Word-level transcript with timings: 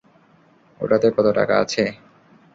ওটাতে 0.79 1.07
কত 1.15 1.27
টাকা 1.37 1.55
আছে? 1.63 1.83